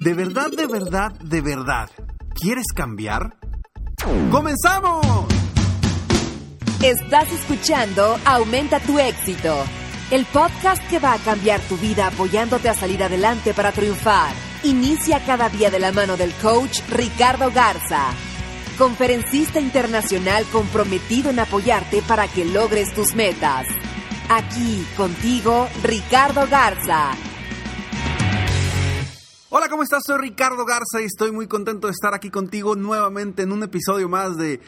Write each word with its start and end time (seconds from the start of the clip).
¿De 0.00 0.14
verdad, 0.14 0.50
de 0.50 0.66
verdad, 0.66 1.12
de 1.20 1.40
verdad 1.40 1.90
quieres 2.40 2.66
cambiar? 2.74 3.36
¡Comenzamos! 4.30 5.26
Estás 6.82 7.30
escuchando 7.32 8.18
Aumenta 8.24 8.80
tu 8.80 8.98
éxito, 8.98 9.54
el 10.10 10.24
podcast 10.26 10.82
que 10.88 10.98
va 10.98 11.12
a 11.12 11.18
cambiar 11.18 11.60
tu 11.60 11.76
vida 11.76 12.06
apoyándote 12.06 12.70
a 12.70 12.74
salir 12.74 13.02
adelante 13.04 13.52
para 13.52 13.72
triunfar. 13.72 14.32
Inicia 14.62 15.22
cada 15.26 15.50
día 15.50 15.70
de 15.70 15.78
la 15.78 15.92
mano 15.92 16.16
del 16.16 16.32
coach 16.34 16.80
Ricardo 16.88 17.50
Garza, 17.50 18.06
conferencista 18.78 19.60
internacional 19.60 20.44
comprometido 20.50 21.30
en 21.30 21.40
apoyarte 21.40 22.02
para 22.02 22.26
que 22.26 22.46
logres 22.46 22.94
tus 22.94 23.14
metas. 23.14 23.66
Aquí 24.30 24.86
contigo, 24.96 25.68
Ricardo 25.82 26.46
Garza 26.48 27.12
Hola, 29.52 29.68
¿cómo 29.68 29.82
estás? 29.82 30.04
Soy 30.06 30.16
Ricardo 30.18 30.64
Garza 30.64 31.02
y 31.02 31.06
estoy 31.06 31.32
muy 31.32 31.48
contento 31.48 31.88
de 31.88 31.92
estar 31.92 32.14
aquí 32.14 32.30
contigo 32.30 32.76
nuevamente 32.76 33.42
en 33.42 33.50
un 33.50 33.64
episodio 33.64 34.08
más 34.08 34.36
de 34.36 34.60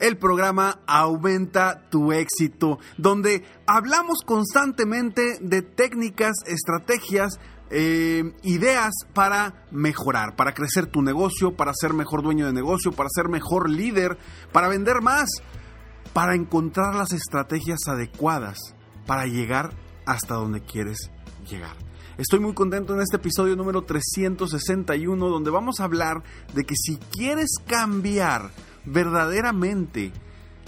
el 0.00 0.18
programa 0.18 0.80
Aumenta 0.86 1.88
tu 1.88 2.12
éxito, 2.12 2.78
donde 2.98 3.42
hablamos 3.66 4.18
constantemente 4.26 5.38
de 5.40 5.62
técnicas, 5.62 6.36
estrategias, 6.44 7.40
eh, 7.70 8.34
ideas 8.42 8.92
para 9.14 9.64
mejorar, 9.70 10.36
para 10.36 10.52
crecer 10.52 10.88
tu 10.88 11.00
negocio, 11.00 11.56
para 11.56 11.72
ser 11.72 11.94
mejor 11.94 12.22
dueño 12.22 12.44
de 12.44 12.52
negocio, 12.52 12.92
para 12.92 13.08
ser 13.08 13.30
mejor 13.30 13.70
líder, 13.70 14.18
para 14.52 14.68
vender 14.68 15.00
más, 15.00 15.30
para 16.12 16.34
encontrar 16.34 16.94
las 16.94 17.14
estrategias 17.14 17.78
adecuadas 17.86 18.58
para 19.06 19.24
llegar 19.24 19.70
hasta 20.04 20.34
donde 20.34 20.60
quieres 20.60 21.10
llegar. 21.48 21.87
Estoy 22.18 22.40
muy 22.40 22.52
contento 22.52 22.94
en 22.94 23.00
este 23.00 23.14
episodio 23.14 23.54
número 23.54 23.82
361 23.82 25.28
donde 25.28 25.52
vamos 25.52 25.78
a 25.78 25.84
hablar 25.84 26.24
de 26.52 26.64
que 26.64 26.74
si 26.76 26.96
quieres 26.96 27.50
cambiar 27.64 28.50
verdaderamente 28.84 30.10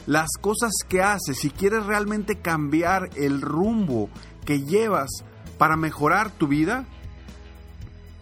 las 0.06 0.28
cosas 0.41 0.71
que 0.89 1.03
haces, 1.03 1.39
si 1.39 1.51
quieres 1.51 1.87
realmente 1.87 2.37
cambiar 2.37 3.10
el 3.16 3.41
rumbo 3.41 4.10
que 4.44 4.62
llevas 4.62 5.10
para 5.59 5.75
mejorar 5.75 6.31
tu 6.31 6.47
vida, 6.47 6.87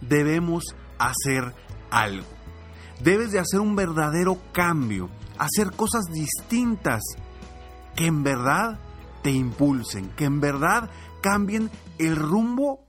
debemos 0.01 0.63
hacer 0.97 1.53
algo. 1.91 2.25
Debes 3.03 3.31
de 3.31 3.37
hacer 3.37 3.59
un 3.59 3.75
verdadero 3.75 4.39
cambio, 4.53 5.07
hacer 5.37 5.71
cosas 5.75 6.05
distintas 6.11 7.03
que 7.95 8.07
en 8.07 8.23
verdad 8.23 8.79
te 9.21 9.29
impulsen, 9.29 10.09
que 10.15 10.25
en 10.25 10.41
verdad 10.41 10.89
cambien 11.21 11.69
el 11.99 12.15
rumbo 12.15 12.88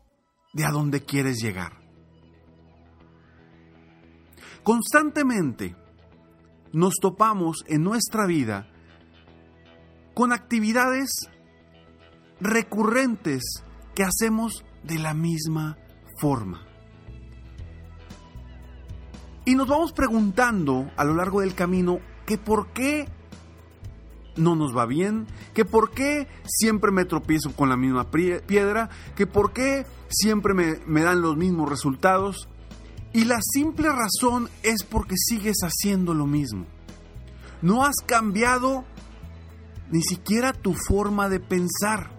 de 0.53 0.65
a 0.65 0.71
dónde 0.71 1.05
quieres 1.05 1.39
llegar. 1.43 1.81
Constantemente 4.63 5.77
nos 6.73 6.95
topamos 7.01 7.65
en 7.67 7.83
nuestra 7.83 8.27
vida 8.27 8.69
con 10.15 10.33
actividades 10.33 11.11
recurrentes 12.41 13.43
que 13.95 14.05
hacemos 14.05 14.65
de 14.83 14.99
la 14.99 15.15
misma 15.15 15.79
forma. 16.19 16.67
Y 19.45 19.55
nos 19.55 19.69
vamos 19.69 19.93
preguntando 19.93 20.91
a 20.97 21.05
lo 21.05 21.15
largo 21.15 21.41
del 21.41 21.55
camino 21.55 21.99
que 22.27 22.39
por 22.39 22.73
qué 22.73 23.09
no 24.37 24.55
nos 24.55 24.77
va 24.77 24.87
bien, 24.87 25.27
que 25.55 25.65
por 25.65 25.91
qué 25.91 26.29
siempre 26.47 26.91
me 26.91 27.05
tropiezo 27.05 27.53
con 27.55 27.69
la 27.69 27.77
misma 27.77 28.11
piedra, 28.11 28.91
que 29.17 29.27
por 29.27 29.53
qué 29.53 29.87
siempre 30.09 30.55
me, 30.55 31.03
dan 31.03 31.21
los 31.21 31.37
mismos 31.37 31.69
resultados. 31.69 32.49
Y 33.13 33.25
la 33.25 33.41
simple 33.43 33.89
razón 33.89 34.49
es 34.63 34.85
porque 34.85 35.17
sigues 35.17 35.59
haciendo 35.63 36.15
lo 36.15 36.27
mismo. 36.27 36.67
No 37.63 37.85
has 37.85 37.97
cambiado 38.07 38.85
ni 39.91 40.03
siquiera 40.03 40.53
tu 40.53 40.75
forma 40.75 41.29
de 41.29 41.41
pensar. 41.41 42.11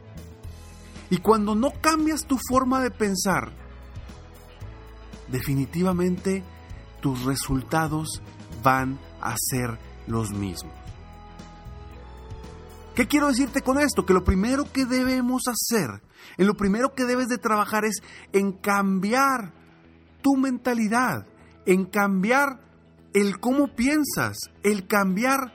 Y 1.10 1.18
cuando 1.18 1.56
no 1.56 1.72
cambias 1.82 2.26
tu 2.26 2.38
forma 2.50 2.82
de 2.82 2.92
pensar, 2.92 3.52
definitivamente 5.30 6.44
tus 7.02 7.24
resultados 7.24 8.22
van 8.64 9.00
a 9.22 9.36
ser 9.38 9.78
los 10.08 10.32
mismos. 10.32 10.74
¿Qué 13.02 13.08
quiero 13.08 13.30
decirte 13.30 13.64
con 13.64 13.80
esto? 13.80 14.06
Que 14.06 14.14
lo 14.14 14.24
primero 14.24 14.72
que 14.72 14.86
debemos 14.86 15.42
hacer, 15.48 16.04
en 16.38 16.46
lo 16.46 16.54
primero 16.54 16.94
que 16.94 17.06
debes 17.06 17.30
de 17.30 17.40
trabajar 17.40 17.84
es 17.84 17.96
en 18.32 18.52
cambiar 18.52 19.54
tu 20.22 20.36
mentalidad, 20.36 21.26
en 21.66 21.86
cambiar 21.86 22.62
el 23.16 23.40
cómo 23.40 23.70
piensas, 23.76 24.38
el 24.62 24.86
cambiar 24.86 25.52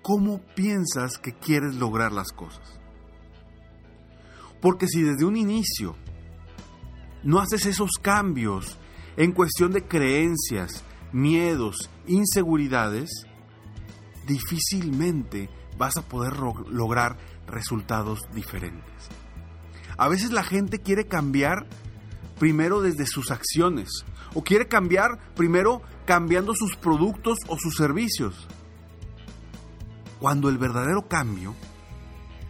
cómo 0.00 0.40
piensas 0.54 1.18
que 1.18 1.34
quieres 1.34 1.74
lograr 1.74 2.12
las 2.12 2.32
cosas. 2.32 2.80
Porque 4.62 4.86
si 4.86 5.02
desde 5.02 5.26
un 5.26 5.36
inicio 5.36 5.96
no 7.24 7.40
haces 7.40 7.66
esos 7.66 7.90
cambios 8.00 8.78
en 9.18 9.32
cuestión 9.32 9.72
de 9.72 9.86
creencias, 9.86 10.82
miedos, 11.12 11.90
inseguridades, 12.06 13.27
difícilmente 14.28 15.48
vas 15.76 15.96
a 15.96 16.02
poder 16.02 16.34
lograr 16.36 17.16
resultados 17.46 18.20
diferentes. 18.34 19.08
A 19.96 20.08
veces 20.08 20.30
la 20.30 20.44
gente 20.44 20.78
quiere 20.78 21.06
cambiar 21.06 21.66
primero 22.38 22.80
desde 22.80 23.06
sus 23.06 23.32
acciones 23.32 23.88
o 24.34 24.44
quiere 24.44 24.68
cambiar 24.68 25.18
primero 25.34 25.82
cambiando 26.04 26.54
sus 26.54 26.76
productos 26.76 27.38
o 27.48 27.56
sus 27.58 27.74
servicios. 27.74 28.46
Cuando 30.20 30.48
el 30.48 30.58
verdadero 30.58 31.08
cambio 31.08 31.54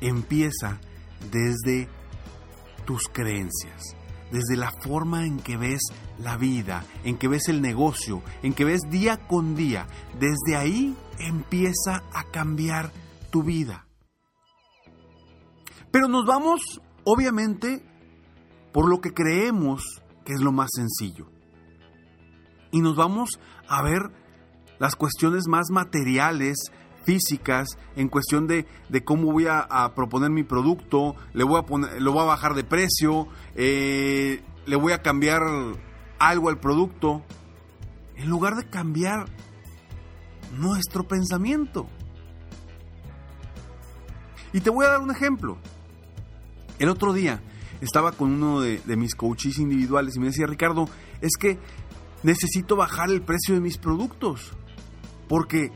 empieza 0.00 0.81
desde 1.31 1.89
tus 2.84 3.09
creencias, 3.09 3.97
desde 4.31 4.56
la 4.56 4.72
forma 4.83 5.25
en 5.27 5.39
que 5.39 5.56
ves 5.56 5.83
la 6.19 6.37
vida, 6.37 6.84
en 7.05 7.16
que 7.16 7.28
ves 7.28 7.49
el 7.49 7.60
negocio, 7.60 8.22
en 8.42 8.54
que 8.54 8.65
ves 8.65 8.81
día 8.91 9.16
con 9.27 9.54
día. 9.54 9.86
Desde 10.19 10.57
ahí 10.57 10.97
empieza 11.20 12.03
a 12.12 12.24
cambiar 12.30 12.92
tu 13.30 13.42
vida. 13.42 13.86
Pero 15.91 16.09
nos 16.09 16.26
vamos, 16.26 16.60
obviamente, 17.04 17.82
por 18.72 18.88
lo 18.88 19.00
que 19.00 19.15
creemos 19.15 19.82
que 20.24 20.34
es 20.34 20.41
lo 20.41 20.53
más 20.53 20.70
sencillo. 20.74 21.30
Y 22.70 22.80
nos 22.80 22.97
vamos 22.97 23.41
a 23.68 23.82
ver 23.82 24.10
las 24.78 24.94
cuestiones 24.94 25.48
más 25.48 25.70
materiales, 25.70 26.56
físicas, 27.04 27.68
en 27.97 28.09
cuestión 28.09 28.47
de, 28.47 28.66
cómo 29.04 29.32
voy 29.32 29.47
a, 29.48 29.92
proponer 29.94 30.30
mi 30.30 30.44
producto, 30.44 31.16
le 31.32 31.44
voy 31.44 31.59
a 31.59 31.62
poner, 31.62 32.03
lo 32.03 32.12
voy 32.12 32.22
a 32.22 32.26
bajar 32.26 32.54
de 32.54 32.64
precio, 32.64 33.28
eh, 33.54 34.42
le 34.66 34.76
voy 34.76 34.92
a 34.92 35.00
cambiar 35.00 35.42
algo 36.18 36.50
al 36.50 36.59
producto, 36.59 37.22
en 38.16 38.28
lugar 38.28 38.56
de 38.56 38.68
cambiar 38.68 39.26
nuestro 40.56 41.06
pensamiento. 41.06 41.89
Y 44.53 44.60
te 44.60 44.71
voy 44.71 44.86
a 44.86 44.91
dar 44.91 45.00
un 45.00 45.10
ejemplo. 45.10 45.59
El 46.78 46.89
otro 46.89 47.12
día 47.12 47.42
estaba 47.80 48.12
con 48.12 48.33
uno 48.33 48.60
de, 48.60 48.80
mis 48.97 49.15
coaches 49.15 49.59
individuales 49.59 50.16
y 50.16 50.21
me 50.21 50.27
decía, 50.27 50.47
Ricardo, 50.47 50.89
es 51.21 51.33
que 51.39 51.59
necesito 52.22 52.77
bajar 52.77 53.10
el 53.10 53.22
precio 53.22 53.54
de 53.54 53.60
mis 53.60 53.78
productos 53.78 54.53
porque 55.28 55.72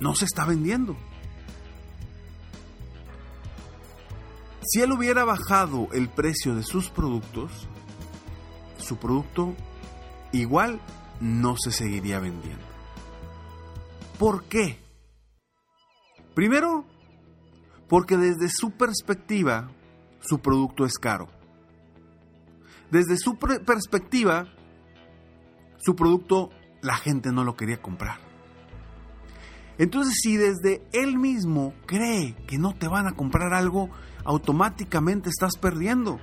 no 0.00 0.14
se 0.14 0.24
está 0.24 0.44
vendiendo. 0.44 0.96
Si 4.62 4.82
él 4.82 4.92
hubiera 4.92 5.24
bajado 5.24 5.88
el 5.92 6.08
precio 6.08 6.54
de 6.54 6.62
sus 6.62 6.90
productos, 6.90 7.66
su 8.78 8.98
producto 8.98 9.54
igual 10.32 10.80
no 11.20 11.56
se 11.56 11.72
seguiría 11.72 12.20
vendiendo. 12.20 12.69
¿Por 14.20 14.44
qué? 14.44 14.78
Primero, 16.34 16.84
porque 17.88 18.18
desde 18.18 18.50
su 18.50 18.70
perspectiva, 18.72 19.70
su 20.20 20.40
producto 20.40 20.84
es 20.84 20.98
caro. 20.98 21.28
Desde 22.90 23.16
su 23.16 23.38
perspectiva, 23.38 24.46
su 25.78 25.96
producto 25.96 26.50
la 26.82 26.96
gente 26.96 27.32
no 27.32 27.44
lo 27.44 27.56
quería 27.56 27.80
comprar. 27.80 28.18
Entonces, 29.78 30.12
si 30.22 30.36
desde 30.36 30.82
él 30.92 31.16
mismo 31.16 31.72
cree 31.86 32.36
que 32.46 32.58
no 32.58 32.74
te 32.74 32.88
van 32.88 33.06
a 33.06 33.16
comprar 33.16 33.54
algo, 33.54 33.88
automáticamente 34.26 35.30
estás 35.30 35.56
perdiendo. 35.56 36.20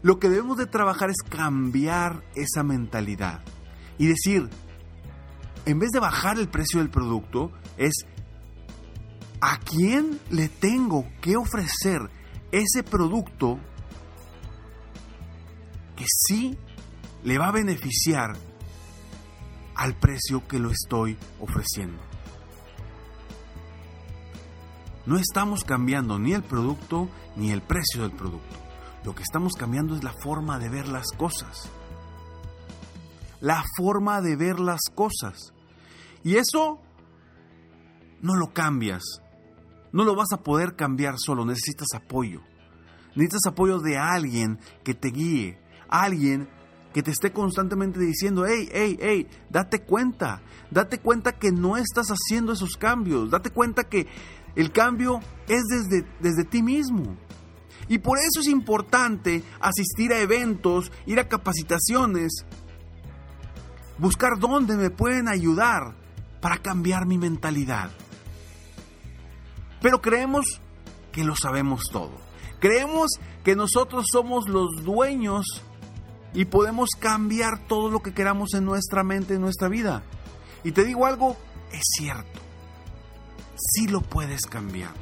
Lo 0.00 0.18
que 0.18 0.30
debemos 0.30 0.56
de 0.56 0.64
trabajar 0.64 1.10
es 1.10 1.18
cambiar 1.28 2.24
esa 2.34 2.62
mentalidad 2.62 3.42
y 3.98 4.06
decir, 4.06 4.48
en 5.68 5.78
vez 5.78 5.90
de 5.90 6.00
bajar 6.00 6.38
el 6.38 6.48
precio 6.48 6.80
del 6.80 6.88
producto, 6.88 7.52
es 7.76 8.06
a 9.42 9.58
quién 9.58 10.18
le 10.30 10.48
tengo 10.48 11.04
que 11.20 11.36
ofrecer 11.36 12.08
ese 12.50 12.82
producto 12.82 13.58
que 15.94 16.06
sí 16.08 16.56
le 17.22 17.36
va 17.36 17.48
a 17.48 17.52
beneficiar 17.52 18.34
al 19.74 19.94
precio 19.94 20.48
que 20.48 20.58
lo 20.58 20.70
estoy 20.70 21.18
ofreciendo. 21.38 22.00
No 25.04 25.18
estamos 25.18 25.64
cambiando 25.64 26.18
ni 26.18 26.32
el 26.32 26.44
producto 26.44 27.10
ni 27.36 27.50
el 27.50 27.60
precio 27.60 28.08
del 28.08 28.12
producto. 28.12 28.56
Lo 29.04 29.14
que 29.14 29.22
estamos 29.22 29.52
cambiando 29.52 29.94
es 29.94 30.02
la 30.02 30.14
forma 30.22 30.58
de 30.58 30.70
ver 30.70 30.88
las 30.88 31.08
cosas. 31.14 31.68
La 33.42 33.62
forma 33.76 34.22
de 34.22 34.34
ver 34.34 34.60
las 34.60 34.80
cosas. 34.94 35.52
Y 36.24 36.36
eso 36.36 36.80
no 38.20 38.36
lo 38.36 38.52
cambias. 38.52 39.02
No 39.92 40.04
lo 40.04 40.14
vas 40.14 40.32
a 40.32 40.42
poder 40.42 40.76
cambiar 40.76 41.14
solo. 41.18 41.44
Necesitas 41.44 41.88
apoyo. 41.94 42.42
Necesitas 43.14 43.46
apoyo 43.46 43.78
de 43.78 43.96
alguien 43.96 44.58
que 44.84 44.94
te 44.94 45.08
guíe. 45.08 45.58
Alguien 45.88 46.48
que 46.92 47.02
te 47.02 47.10
esté 47.10 47.32
constantemente 47.32 48.00
diciendo, 48.00 48.46
hey, 48.46 48.68
hey, 48.72 48.98
hey, 49.00 49.28
date 49.50 49.82
cuenta. 49.82 50.42
Date 50.70 50.98
cuenta 50.98 51.32
que 51.38 51.52
no 51.52 51.76
estás 51.76 52.08
haciendo 52.08 52.52
esos 52.52 52.76
cambios. 52.76 53.30
Date 53.30 53.50
cuenta 53.50 53.84
que 53.84 54.06
el 54.56 54.72
cambio 54.72 55.20
es 55.46 55.62
desde, 55.68 56.06
desde 56.20 56.44
ti 56.44 56.62
mismo. 56.62 57.16
Y 57.88 57.98
por 57.98 58.18
eso 58.18 58.40
es 58.40 58.48
importante 58.48 59.42
asistir 59.60 60.12
a 60.12 60.20
eventos, 60.20 60.92
ir 61.06 61.18
a 61.20 61.28
capacitaciones, 61.28 62.44
buscar 63.98 64.38
dónde 64.38 64.76
me 64.76 64.90
pueden 64.90 65.28
ayudar 65.28 65.94
para 66.40 66.58
cambiar 66.58 67.06
mi 67.06 67.18
mentalidad. 67.18 67.90
Pero 69.80 70.00
creemos 70.00 70.60
que 71.12 71.24
lo 71.24 71.36
sabemos 71.36 71.84
todo. 71.90 72.12
Creemos 72.60 73.10
que 73.44 73.54
nosotros 73.54 74.06
somos 74.10 74.48
los 74.48 74.84
dueños 74.84 75.46
y 76.34 76.44
podemos 76.44 76.90
cambiar 76.98 77.66
todo 77.66 77.90
lo 77.90 78.00
que 78.00 78.12
queramos 78.12 78.54
en 78.54 78.64
nuestra 78.64 79.04
mente, 79.04 79.34
en 79.34 79.40
nuestra 79.40 79.68
vida. 79.68 80.02
Y 80.64 80.72
te 80.72 80.84
digo 80.84 81.06
algo, 81.06 81.36
es 81.72 81.82
cierto. 81.96 82.40
Sí 83.56 83.86
lo 83.88 84.00
puedes 84.00 84.46
cambiar. 84.46 84.92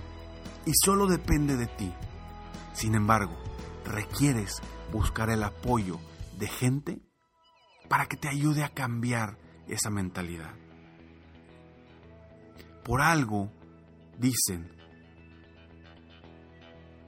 Y 0.66 0.72
solo 0.84 1.06
depende 1.06 1.56
de 1.56 1.66
ti. 1.66 1.92
Sin 2.74 2.94
embargo, 2.94 3.36
requieres 3.84 4.60
buscar 4.92 5.30
el 5.30 5.42
apoyo 5.42 5.98
de 6.38 6.48
gente 6.48 7.00
para 7.88 8.06
que 8.06 8.16
te 8.16 8.28
ayude 8.28 8.64
a 8.64 8.68
cambiar 8.68 9.38
esa 9.68 9.90
mentalidad. 9.90 10.54
Por 12.86 13.02
algo 13.02 13.50
dicen 14.16 14.70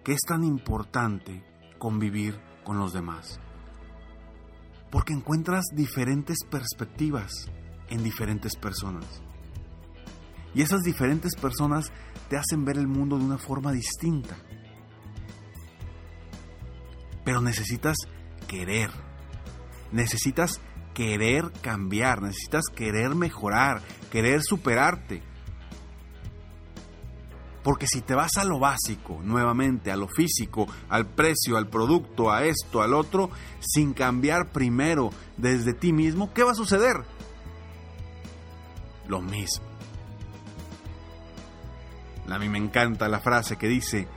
que 0.02 0.12
es 0.12 0.20
tan 0.26 0.42
importante 0.42 1.44
convivir 1.78 2.36
con 2.64 2.80
los 2.80 2.92
demás. 2.92 3.38
Porque 4.90 5.12
encuentras 5.12 5.66
diferentes 5.72 6.38
perspectivas 6.50 7.30
en 7.90 8.02
diferentes 8.02 8.56
personas. 8.56 9.22
Y 10.52 10.62
esas 10.62 10.80
diferentes 10.82 11.36
personas 11.36 11.92
te 12.28 12.36
hacen 12.36 12.64
ver 12.64 12.76
el 12.76 12.88
mundo 12.88 13.16
de 13.16 13.24
una 13.24 13.38
forma 13.38 13.70
distinta. 13.70 14.36
Pero 17.24 17.40
necesitas 17.40 17.98
querer. 18.48 18.90
Necesitas 19.92 20.60
querer 20.92 21.52
cambiar, 21.62 22.20
necesitas 22.20 22.64
querer 22.74 23.14
mejorar, 23.14 23.80
querer 24.10 24.42
superarte. 24.42 25.22
Porque 27.68 27.86
si 27.86 28.00
te 28.00 28.14
vas 28.14 28.38
a 28.38 28.44
lo 28.44 28.58
básico, 28.58 29.20
nuevamente, 29.22 29.92
a 29.92 29.96
lo 29.96 30.08
físico, 30.08 30.66
al 30.88 31.04
precio, 31.04 31.58
al 31.58 31.68
producto, 31.68 32.30
a 32.30 32.46
esto, 32.46 32.80
al 32.80 32.94
otro, 32.94 33.28
sin 33.60 33.92
cambiar 33.92 34.52
primero 34.52 35.10
desde 35.36 35.74
ti 35.74 35.92
mismo, 35.92 36.32
¿qué 36.32 36.44
va 36.44 36.52
a 36.52 36.54
suceder? 36.54 37.04
Lo 39.06 39.20
mismo. 39.20 39.66
A 42.30 42.38
mí 42.38 42.48
me 42.48 42.56
encanta 42.56 43.06
la 43.06 43.20
frase 43.20 43.58
que 43.58 43.68
dice, 43.68 44.08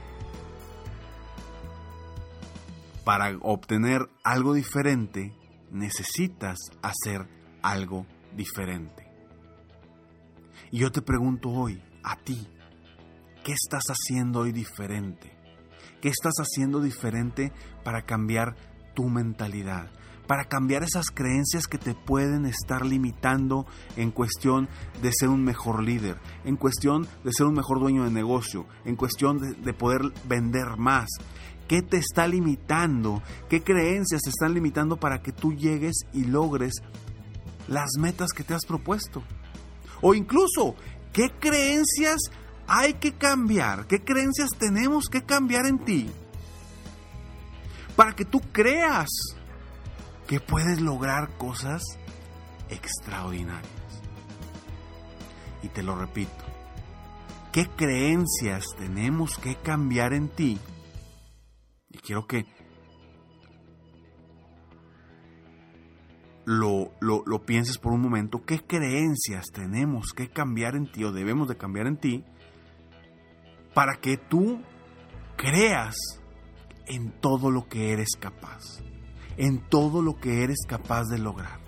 para 3.04 3.38
obtener 3.42 4.10
algo 4.24 4.54
diferente, 4.54 5.34
necesitas 5.72 6.58
hacer 6.82 7.28
algo 7.62 8.06
diferente. 8.34 9.12
Y 10.72 10.80
yo 10.80 10.90
te 10.94 11.02
pregunto 11.02 11.50
hoy, 11.50 11.84
a 12.02 12.16
ti, 12.16 12.48
¿qué 13.44 13.54
estás 13.54 13.84
haciendo 13.88 14.42
hoy 14.42 14.52
diferente? 14.52 15.32
¿Qué 16.02 16.10
estás 16.10 16.34
haciendo 16.40 16.82
diferente 16.82 17.52
para 17.84 18.04
cambiar 18.06 18.56
tu 18.94 19.04
mentalidad? 19.10 19.92
Para 20.28 20.46
cambiar 20.46 20.84
esas 20.84 21.08
creencias 21.12 21.68
que 21.68 21.78
te 21.78 21.94
pueden 21.94 22.46
estar 22.46 22.86
limitando 22.86 23.66
en 23.98 24.12
cuestión 24.12 24.70
de 25.02 25.12
ser 25.12 25.30
un 25.30 25.44
mejor 25.44 25.84
líder, 25.84 26.18
en 26.46 26.56
cuestión 26.56 27.08
de 27.24 27.32
ser 27.34 27.48
un 27.48 27.56
mejor 27.56 27.80
dueño 27.80 28.04
de 28.04 28.12
negocio, 28.12 28.66
en 28.86 28.96
cuestión 28.96 29.40
de, 29.40 29.54
de 29.54 29.74
poder 29.74 30.02
vender 30.28 30.78
más, 30.78 31.10
¿Qué 31.68 31.82
te 31.82 31.96
está 31.96 32.28
limitando? 32.28 33.24
¿Qué 33.48 33.64
creencias 33.64 34.24
te 34.24 34.30
están 34.30 34.54
limitando 34.54 34.98
para 34.98 35.22
que 35.22 35.32
tú 35.32 35.54
llegues 35.54 36.02
y 36.12 36.26
logres 36.26 36.74
las 37.70 37.92
metas 37.98 38.34
que 38.34 38.44
te 38.44 38.54
has 38.54 38.66
propuesto? 38.66 39.24
O 40.02 40.14
incluso, 40.14 40.76
¿qué 41.14 41.32
creencias 41.40 42.20
hay 42.74 42.94
que 42.94 43.12
cambiar? 43.14 43.86
¿Qué 43.86 44.02
creencias 44.02 44.52
tenemos 44.58 45.10
que 45.10 45.24
cambiar 45.24 45.66
en 45.66 45.80
ti? 45.80 46.10
Para 47.98 48.14
que 48.14 48.24
tú 48.24 48.40
creas 48.40 49.10
que 50.26 50.40
puedes 50.40 50.80
lograr 50.80 51.38
cosas 51.38 51.84
extraordinarias. 52.70 53.70
Y 55.62 55.68
te 55.68 55.84
lo 55.84 55.98
repito, 55.98 56.32
¿qué 57.52 57.68
creencias 57.68 58.64
tenemos 58.78 59.38
que 59.38 59.56
cambiar 59.56 60.14
en 60.14 60.30
ti 60.30 60.58
y 61.90 61.98
quiero 61.98 62.26
que 62.26 62.46
lo, 66.46 66.94
lo, 67.02 67.46
pienses 67.46 67.78
por 67.78 67.92
un 67.94 68.02
momento. 68.02 68.44
¿Qué 68.46 68.60
creencias 68.60 69.48
tenemos 69.54 70.14
que 70.14 70.30
cambiar 70.30 70.76
en 70.76 70.90
ti 70.90 71.04
o 71.04 71.12
debemos 71.12 71.48
de 71.48 71.58
cambiar 71.58 71.88
en 71.88 71.98
ti 71.98 72.24
para 73.74 73.96
que 73.96 74.18
tú 74.18 74.62
creas 75.38 75.96
en 76.88 77.12
todo 77.20 77.52
lo 77.52 77.68
que 77.68 77.94
eres 77.94 78.10
capaz? 78.20 78.82
En 79.38 79.60
todo 79.70 80.02
lo 80.02 80.20
que 80.20 80.44
eres 80.44 80.60
capaz 80.68 81.06
de 81.06 81.18
lograr. 81.18 81.60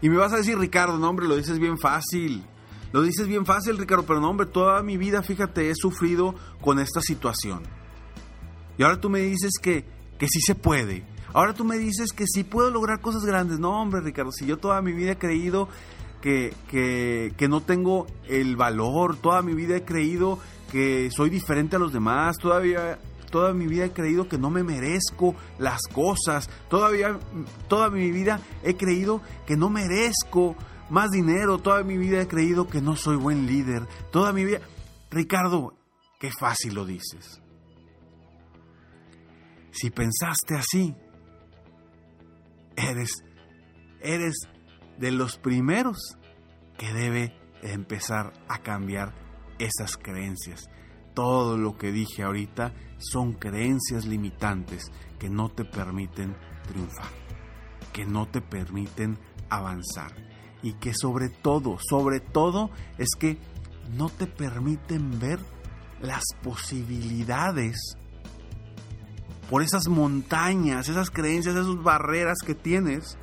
Y 0.00 0.10
me 0.10 0.18
vas 0.18 0.32
a 0.32 0.36
decir, 0.36 0.58
Ricardo, 0.58 0.98
no 0.98 1.08
hombre, 1.08 1.26
lo 1.26 1.36
dices 1.36 1.58
bien 1.58 1.78
fácil. 1.78 2.44
Lo 2.92 3.02
dices 3.02 3.26
bien 3.26 3.46
fácil, 3.46 3.78
Ricardo, 3.78 4.04
pero 4.06 4.20
no, 4.20 4.30
hombre, 4.30 4.46
toda 4.46 4.82
mi 4.82 4.96
vida, 4.96 5.22
fíjate, 5.22 5.70
he 5.70 5.74
sufrido 5.74 6.34
con 6.60 6.78
esta 6.78 7.00
situación. 7.00 7.62
Y 8.76 8.82
ahora 8.82 9.00
tú 9.00 9.08
me 9.10 9.20
dices 9.20 9.52
que, 9.60 9.84
que 10.18 10.28
sí 10.28 10.40
se 10.40 10.54
puede. 10.54 11.04
Ahora 11.32 11.54
tú 11.54 11.64
me 11.64 11.76
dices 11.78 12.12
que 12.12 12.26
sí 12.26 12.44
puedo 12.44 12.70
lograr 12.70 13.00
cosas 13.00 13.24
grandes. 13.24 13.58
No, 13.58 13.80
hombre, 13.80 14.00
Ricardo, 14.00 14.30
si 14.30 14.46
yo 14.46 14.58
toda 14.58 14.80
mi 14.82 14.92
vida 14.92 15.12
he 15.12 15.18
creído 15.18 15.68
que, 16.24 17.34
que, 17.36 17.48
no 17.48 17.60
tengo 17.60 18.06
el 18.26 18.56
valor, 18.56 19.16
toda 19.16 19.42
mi 19.42 19.52
vida 19.52 19.76
he 19.76 19.84
creído 19.84 20.38
que 20.72 21.10
soy 21.10 21.28
diferente 21.28 21.76
a 21.76 21.78
los 21.78 21.92
demás, 21.92 22.38
todavía 22.38 22.98
toda 23.30 23.52
mi 23.52 23.66
vida 23.66 23.84
he 23.84 23.92
creído 23.92 24.26
que 24.26 24.38
no 24.38 24.48
me 24.48 24.62
merezco 24.62 25.34
las 25.58 25.82
cosas. 25.92 26.48
Todavía, 26.70 27.18
toda 27.68 27.90
mi 27.90 28.10
vida 28.10 28.40
he 28.62 28.76
creído 28.76 29.20
que 29.44 29.56
no 29.56 29.68
merezco 29.68 30.56
más 30.88 31.10
dinero. 31.10 31.58
Toda 31.58 31.82
mi 31.82 31.98
vida 31.98 32.22
he 32.22 32.28
creído 32.28 32.68
que 32.68 32.80
no 32.80 32.96
soy 32.96 33.16
buen 33.16 33.46
líder. 33.46 33.86
Toda 34.12 34.32
mi 34.32 34.44
vida... 34.44 34.60
Ricardo, 35.10 35.74
qué 36.20 36.30
fácil 36.30 36.74
lo 36.74 36.86
dices. 36.86 37.42
Si 39.72 39.90
pensaste 39.90 40.54
así, 40.56 40.94
eres, 42.76 43.10
eres 44.00 44.34
de 44.98 45.10
los 45.10 45.36
primeros 45.38 46.16
que 46.76 46.92
debe 46.92 47.36
empezar 47.62 48.32
a 48.48 48.58
cambiar 48.58 49.14
esas 49.58 49.96
creencias. 49.96 50.68
Todo 51.14 51.56
lo 51.56 51.76
que 51.76 51.92
dije 51.92 52.22
ahorita 52.22 52.72
son 52.98 53.32
creencias 53.32 54.04
limitantes 54.04 54.90
que 55.18 55.28
no 55.28 55.48
te 55.48 55.64
permiten 55.64 56.36
triunfar, 56.66 57.10
que 57.92 58.04
no 58.04 58.26
te 58.26 58.40
permiten 58.40 59.18
avanzar 59.48 60.12
y 60.62 60.74
que 60.74 60.94
sobre 60.94 61.28
todo, 61.28 61.78
sobre 61.78 62.20
todo 62.20 62.70
es 62.98 63.10
que 63.18 63.38
no 63.96 64.08
te 64.08 64.26
permiten 64.26 65.18
ver 65.18 65.38
las 66.00 66.24
posibilidades 66.42 67.96
por 69.50 69.62
esas 69.62 69.88
montañas, 69.88 70.88
esas 70.88 71.10
creencias, 71.10 71.54
esas 71.54 71.82
barreras 71.82 72.38
que 72.44 72.54
tienes 72.54 73.18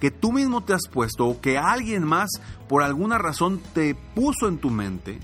que 0.00 0.10
tú 0.10 0.32
mismo 0.32 0.62
te 0.62 0.72
has 0.72 0.88
puesto 0.90 1.26
o 1.26 1.40
que 1.40 1.58
alguien 1.58 2.04
más 2.04 2.30
por 2.68 2.82
alguna 2.82 3.18
razón 3.18 3.60
te 3.74 3.94
puso 3.94 4.48
en 4.48 4.58
tu 4.58 4.70
mente 4.70 5.20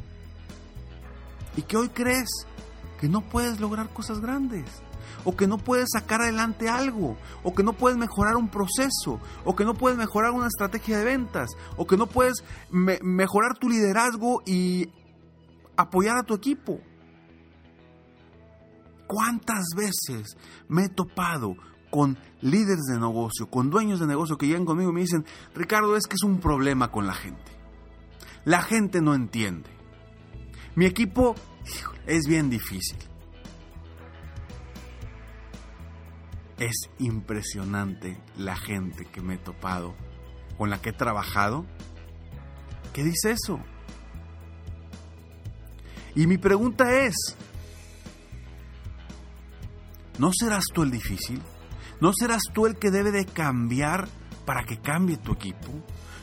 y 1.56 1.62
que 1.62 1.76
hoy 1.76 1.88
crees 1.88 2.28
que 3.00 3.08
no 3.08 3.22
puedes 3.22 3.58
lograr 3.60 3.88
cosas 3.88 4.20
grandes 4.20 4.64
o 5.26 5.36
que 5.36 5.48
no 5.48 5.58
puedes 5.58 5.88
sacar 5.92 6.22
adelante 6.22 6.68
algo, 6.68 7.16
o 7.42 7.52
que 7.52 7.64
no 7.64 7.72
puedes 7.72 7.98
mejorar 7.98 8.36
un 8.36 8.48
proceso, 8.48 9.20
o 9.44 9.56
que 9.56 9.64
no 9.64 9.74
puedes 9.74 9.98
mejorar 9.98 10.30
una 10.30 10.46
estrategia 10.46 10.98
de 10.98 11.04
ventas, 11.04 11.50
o 11.76 11.84
que 11.84 11.96
no 11.96 12.06
puedes 12.06 12.44
mejorar 12.70 13.58
tu 13.58 13.68
liderazgo 13.68 14.42
y 14.46 14.88
apoyar 15.76 16.16
a 16.16 16.22
tu 16.22 16.32
equipo. 16.32 16.78
¿Cuántas 19.08 19.64
veces 19.76 20.36
me 20.68 20.84
he 20.84 20.88
topado 20.88 21.56
con 21.90 22.18
líderes 22.40 22.84
de 22.84 22.98
negocio, 22.98 23.48
con 23.48 23.70
dueños 23.70 24.00
de 24.00 24.06
negocio 24.06 24.36
que 24.36 24.46
llegan 24.46 24.64
conmigo 24.64 24.90
y 24.90 24.94
me 24.94 25.00
dicen, 25.00 25.24
Ricardo, 25.54 25.96
es 25.96 26.06
que 26.06 26.14
es 26.14 26.22
un 26.22 26.40
problema 26.40 26.90
con 26.90 27.06
la 27.06 27.14
gente. 27.14 27.52
La 28.44 28.62
gente 28.62 29.00
no 29.00 29.14
entiende. 29.14 29.70
Mi 30.74 30.86
equipo 30.86 31.34
es 32.06 32.26
bien 32.26 32.50
difícil. 32.50 32.98
Es 36.58 36.88
impresionante 36.98 38.20
la 38.36 38.56
gente 38.56 39.04
que 39.04 39.20
me 39.20 39.34
he 39.34 39.38
topado, 39.38 39.94
con 40.56 40.70
la 40.70 40.80
que 40.80 40.90
he 40.90 40.92
trabajado, 40.94 41.66
¿Qué 42.96 43.04
dice 43.04 43.32
eso. 43.32 43.60
Y 46.14 46.26
mi 46.26 46.38
pregunta 46.38 47.04
es, 47.04 47.14
¿no 50.18 50.30
serás 50.32 50.64
tú 50.72 50.82
el 50.82 50.90
difícil? 50.90 51.42
¿No 52.00 52.12
serás 52.12 52.42
tú 52.52 52.66
el 52.66 52.76
que 52.76 52.90
debe 52.90 53.10
de 53.10 53.24
cambiar 53.24 54.08
para 54.44 54.64
que 54.64 54.78
cambie 54.78 55.16
tu 55.16 55.32
equipo? 55.32 55.68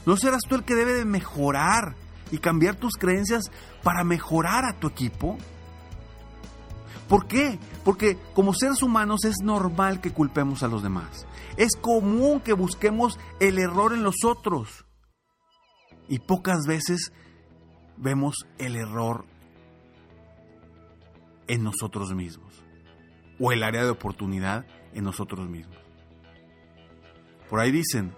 ¿No 0.06 0.18
serás 0.18 0.42
tú 0.48 0.56
el 0.56 0.63
que 0.63 0.75
debe 0.75 0.94
de 0.94 1.06
mejorar 1.06 1.96
y 2.32 2.38
cambiar 2.38 2.75
tus 2.75 2.94
creencias 2.94 3.44
para 3.82 4.03
mejorar 4.03 4.65
a 4.65 4.74
tu 4.74 4.88
equipo? 4.88 5.38
¿Por 7.08 7.27
qué? 7.27 7.60
Porque 7.84 8.18
como 8.34 8.53
seres 8.53 8.82
humanos 8.82 9.25
es 9.25 9.38
normal 9.44 10.01
que 10.01 10.12
culpemos 10.12 10.63
a 10.63 10.68
los 10.68 10.84
demás. 10.84 11.25
Es 11.58 11.75
común 11.80 12.39
que 12.39 12.53
busquemos 12.53 13.20
el 13.39 13.60
error 13.60 13.94
en 13.94 14.03
los 14.03 14.24
otros. 14.25 14.86
Y 16.08 16.20
pocas 16.20 16.65
veces 16.68 17.12
vemos 17.98 18.36
el 18.58 18.75
error 18.75 19.25
en 21.48 21.63
nosotros 21.63 22.13
mismos. 22.13 22.63
O 23.39 23.51
el 23.51 23.63
área 23.63 23.84
de 23.84 23.89
oportunidad 23.89 24.65
en 24.93 25.03
nosotros 25.03 25.47
mismos. 25.50 25.77
Por 27.50 27.59
ahí 27.59 27.71
dicen, 27.71 28.13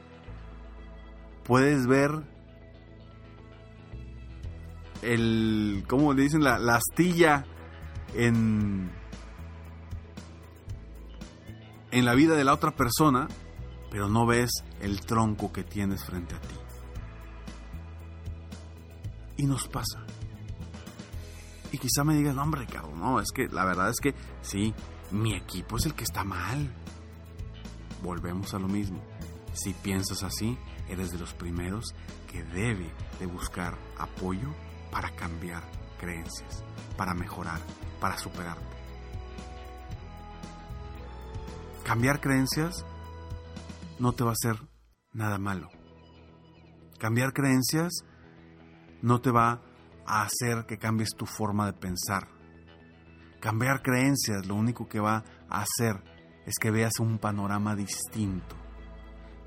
puedes 1.44 1.88
ver 1.88 2.12
el, 5.02 5.84
¿cómo 5.88 6.14
le 6.14 6.24
dicen? 6.24 6.44
La, 6.44 6.58
la 6.60 6.76
astilla 6.76 7.46
en, 8.14 8.90
en 11.92 12.06
la 12.06 12.14
vida 12.16 12.36
de 12.36 12.44
la 12.44 12.54
otra 12.54 12.72
persona, 12.72 13.28
pero 13.92 14.10
no 14.10 14.26
ves 14.26 14.52
el 14.82 15.02
tronco 15.02 15.52
que 15.52 15.64
tienes 15.64 16.04
frente 16.04 16.36
a 16.36 16.40
ti. 16.40 16.56
Y 19.38 19.46
nos 19.46 19.68
pasa. 19.68 20.06
Y 21.72 21.78
quizá 21.78 22.04
me 22.06 22.16
digas, 22.16 22.38
hombre, 22.38 22.62
Ricardo, 22.62 22.96
no, 22.96 23.20
es 23.20 23.32
que 23.34 23.48
la 23.48 23.66
verdad 23.66 23.90
es 23.90 24.00
que 24.00 24.16
sí, 24.42 24.74
mi 25.12 25.36
equipo 25.36 25.78
es 25.78 25.86
el 25.86 25.94
que 25.94 26.04
está 26.04 26.24
mal. 26.24 26.74
Volvemos 28.04 28.54
a 28.54 28.60
lo 28.60 28.68
mismo. 28.68 29.02
Si 29.54 29.74
piensas 29.74 30.24
así, 30.24 30.58
eres 30.90 31.12
de 31.12 31.20
los 31.20 31.34
primeros 31.34 31.96
que 32.32 32.44
debe 32.44 32.92
de 33.20 33.26
buscar 33.26 33.78
apoyo 33.98 34.54
para 34.92 35.16
cambiar 35.16 35.64
creencias, 36.00 36.64
para 36.98 37.14
mejorar, 37.14 37.60
para 38.00 38.18
superarte. 38.18 38.76
Cambiar 41.86 42.20
creencias 42.20 42.86
no 44.00 44.12
te 44.14 44.24
va 44.24 44.32
a 44.32 44.34
hacer 44.34 44.60
nada 45.14 45.38
malo. 45.38 45.70
Cambiar 47.00 47.34
creencias 47.34 48.04
no 49.02 49.22
te 49.22 49.32
va 49.32 49.62
a 50.06 50.24
hacer 50.24 50.66
que 50.66 50.78
cambies 50.78 51.12
tu 51.16 51.26
forma 51.26 51.68
de 51.68 51.74
pensar. 51.74 52.35
Cambiar 53.40 53.82
creencias 53.82 54.46
lo 54.46 54.56
único 54.56 54.88
que 54.88 55.00
va 55.00 55.24
a 55.50 55.62
hacer 55.62 56.02
es 56.46 56.56
que 56.60 56.72
veas 56.72 57.00
un 57.00 57.18
panorama 57.18 57.76
distinto. 57.76 58.56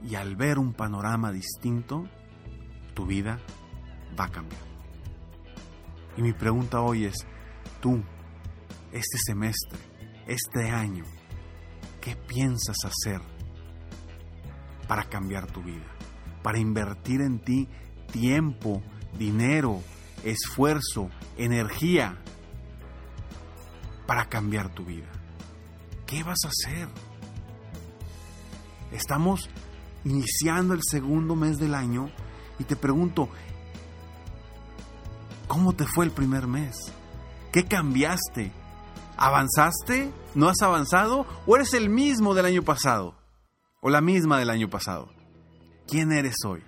Y 0.02 0.14
al 0.14 0.36
ver 0.36 0.58
un 0.58 0.74
panorama 0.74 1.32
distinto, 1.32 2.08
tu 2.94 3.06
vida 3.06 3.40
va 4.18 4.24
a 4.24 4.30
cambiar. 4.30 4.62
Y 6.16 6.22
mi 6.22 6.32
pregunta 6.32 6.80
hoy 6.80 7.04
es, 7.04 7.14
tú, 7.80 8.02
este 8.92 9.18
semestre, 9.24 9.78
este 10.26 10.70
año, 10.70 11.04
¿qué 12.00 12.16
piensas 12.16 12.76
hacer 12.84 13.20
para 14.86 15.04
cambiar 15.04 15.46
tu 15.46 15.62
vida? 15.62 15.86
Para 16.42 16.58
invertir 16.58 17.20
en 17.20 17.38
ti 17.38 17.68
tiempo, 18.12 18.82
dinero, 19.16 19.82
esfuerzo, 20.24 21.10
energía 21.36 22.18
para 24.08 24.24
cambiar 24.30 24.70
tu 24.70 24.86
vida. 24.86 25.06
¿Qué 26.06 26.22
vas 26.22 26.38
a 26.46 26.48
hacer? 26.48 26.88
Estamos 28.90 29.50
iniciando 30.02 30.72
el 30.72 30.80
segundo 30.82 31.36
mes 31.36 31.58
del 31.58 31.74
año 31.74 32.10
y 32.58 32.64
te 32.64 32.74
pregunto, 32.74 33.28
¿cómo 35.46 35.74
te 35.74 35.84
fue 35.84 36.06
el 36.06 36.10
primer 36.10 36.46
mes? 36.46 36.90
¿Qué 37.52 37.66
cambiaste? 37.66 38.50
¿Avanzaste? 39.18 40.10
¿No 40.34 40.48
has 40.48 40.62
avanzado? 40.62 41.26
¿O 41.46 41.56
eres 41.56 41.74
el 41.74 41.90
mismo 41.90 42.32
del 42.32 42.46
año 42.46 42.62
pasado? 42.62 43.14
¿O 43.82 43.90
la 43.90 44.00
misma 44.00 44.38
del 44.38 44.48
año 44.48 44.70
pasado? 44.70 45.10
¿Quién 45.86 46.12
eres 46.12 46.36
hoy? 46.46 46.62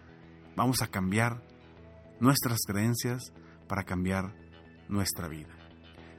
Vamos 0.57 0.83
a 0.83 0.89
cambiar 0.89 1.43
nuestras 2.21 2.59
creencias 2.67 3.33
para 3.67 3.85
cambiar 3.85 4.35
nuestra 4.91 5.27
vida. 5.27 5.60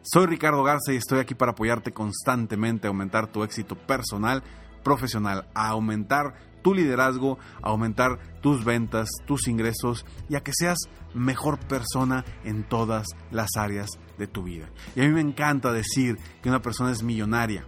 Soy 0.04 0.26
Ricardo 0.26 0.64
Garza 0.64 0.94
y 0.94 0.96
estoy 0.96 1.20
aquí 1.20 1.36
para 1.36 1.52
apoyarte 1.52 1.94
constantemente 1.94 2.88
a 2.88 2.90
aumentar 2.90 3.28
tu 3.28 3.44
éxito 3.44 3.76
personal, 3.76 4.42
profesional, 4.84 5.48
a 5.54 5.68
aumentar 5.68 6.34
tu 6.64 6.74
liderazgo, 6.74 7.38
a 7.62 7.70
aumentar 7.70 8.18
tus 8.42 8.66
ventas, 8.66 9.10
tus 9.28 9.48
ingresos 9.48 10.04
y 10.28 10.36
a 10.36 10.42
que 10.42 10.54
seas 10.56 10.80
mejor 11.14 11.60
persona 11.60 12.26
en 12.44 12.64
todas 12.64 13.06
las 13.30 13.50
áreas 13.56 13.92
de 14.18 14.26
tu 14.26 14.42
vida. 14.42 14.72
Y 14.96 15.02
a 15.02 15.04
mí 15.04 15.10
me 15.10 15.22
encanta 15.22 15.72
decir 15.72 16.18
que 16.42 16.50
una 16.50 16.64
persona 16.64 16.92
es 16.92 17.04
millonaria, 17.04 17.68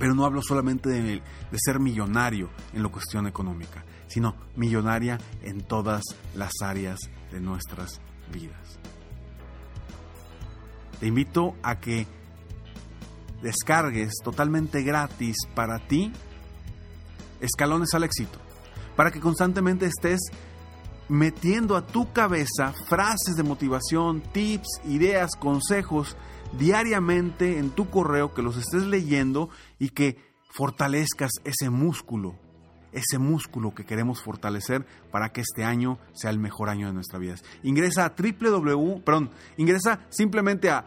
pero 0.00 0.16
no 0.16 0.24
hablo 0.24 0.42
solamente 0.42 0.88
de, 0.88 1.02
de 1.02 1.58
ser 1.58 1.78
millonario 1.78 2.50
en 2.72 2.82
la 2.82 2.88
cuestión 2.88 3.28
económica, 3.28 3.84
sino 4.08 4.34
millonaria 4.56 5.20
en 5.42 5.62
todas 5.62 6.02
las 6.34 6.50
áreas 6.60 6.98
de 7.30 7.40
nuestras 7.40 8.00
vidas. 8.32 8.80
Te 11.00 11.06
invito 11.06 11.54
a 11.62 11.78
que 11.78 12.06
descargues 13.42 14.14
totalmente 14.24 14.82
gratis 14.82 15.36
para 15.54 15.78
ti 15.86 16.12
escalones 17.40 17.92
al 17.94 18.04
éxito, 18.04 18.38
para 18.96 19.10
que 19.10 19.20
constantemente 19.20 19.86
estés 19.86 20.20
metiendo 21.08 21.76
a 21.76 21.86
tu 21.86 22.12
cabeza 22.12 22.72
frases 22.88 23.36
de 23.36 23.42
motivación, 23.42 24.22
tips, 24.32 24.80
ideas, 24.86 25.32
consejos 25.38 26.16
diariamente 26.58 27.58
en 27.58 27.70
tu 27.70 27.90
correo, 27.90 28.34
que 28.34 28.42
los 28.42 28.56
estés 28.56 28.84
leyendo 28.84 29.50
y 29.78 29.90
que 29.90 30.18
fortalezcas 30.50 31.30
ese 31.44 31.70
músculo, 31.70 32.34
ese 32.92 33.18
músculo 33.18 33.74
que 33.74 33.84
queremos 33.84 34.22
fortalecer 34.22 34.86
para 35.10 35.30
que 35.30 35.42
este 35.42 35.64
año 35.64 35.98
sea 36.12 36.30
el 36.30 36.38
mejor 36.38 36.68
año 36.68 36.86
de 36.86 36.92
nuestra 36.92 37.18
vida. 37.18 37.34
Ingresa 37.62 38.04
a 38.04 38.14
www, 38.16 39.02
perdón, 39.02 39.30
ingresa 39.56 40.00
simplemente 40.08 40.70
a 40.70 40.84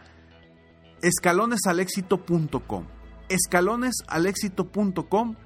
escalonesalexito.com. 1.02 2.86
Escalonesalexito.com 3.28 5.36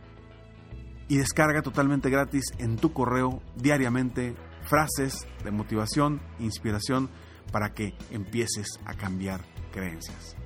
y 1.08 1.16
descarga 1.16 1.62
totalmente 1.62 2.10
gratis 2.10 2.44
en 2.58 2.76
tu 2.76 2.92
correo 2.92 3.42
diariamente 3.56 4.36
frases 4.62 5.26
de 5.44 5.50
motivación, 5.50 6.20
inspiración 6.38 7.10
para 7.52 7.74
que 7.74 7.94
empieces 8.10 8.80
a 8.86 8.94
cambiar 8.94 9.42
creencias. 9.70 10.36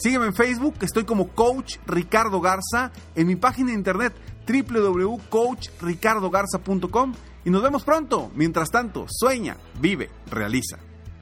Sígueme 0.00 0.26
en 0.26 0.34
Facebook, 0.34 0.74
estoy 0.80 1.04
como 1.04 1.28
Coach 1.28 1.76
Ricardo 1.86 2.40
Garza, 2.40 2.90
en 3.14 3.26
mi 3.26 3.36
página 3.36 3.68
de 3.68 3.74
internet 3.74 4.14
www.coachricardogarza.com 4.48 7.14
y 7.44 7.50
nos 7.50 7.62
vemos 7.62 7.84
pronto. 7.84 8.30
Mientras 8.34 8.70
tanto, 8.70 9.04
sueña, 9.10 9.58
vive, 9.78 10.08
realiza. 10.30 10.78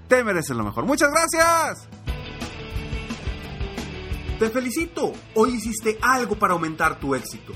Te 0.07 0.23
mereces 0.23 0.57
lo 0.57 0.63
mejor. 0.63 0.87
Muchas 0.87 1.11
gracias. 1.11 1.89
Te 4.39 4.49
felicito. 4.49 5.13
Hoy 5.35 5.55
hiciste 5.55 5.99
algo 6.01 6.39
para 6.39 6.53
aumentar 6.53 7.01
tu 7.01 7.17
éxito. 7.17 7.55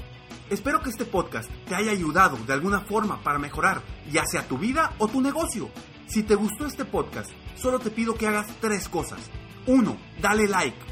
Espero 0.51 0.83
que 0.83 0.91
este 0.91 1.05
podcast 1.05 1.49
te 1.69 1.77
haya 1.77 1.93
ayudado 1.93 2.37
de 2.49 2.53
alguna 2.53 2.81
forma 2.81 3.23
para 3.23 3.39
mejorar 3.39 3.81
ya 4.11 4.27
sea 4.27 4.49
tu 4.49 4.59
vida 4.59 4.93
o 4.99 5.07
tu 5.07 5.21
negocio. 5.21 5.71
Si 6.09 6.25
te 6.25 6.35
gustó 6.35 6.67
este 6.67 6.85
podcast, 6.85 7.31
solo 7.55 7.79
te 7.79 7.91
pido 7.91 8.17
que 8.17 8.27
hagas 8.27 8.49
tres 8.61 8.89
cosas. 8.89 9.21
1. 9.69 9.97
Dale 10.21 10.49
like. 10.49 10.92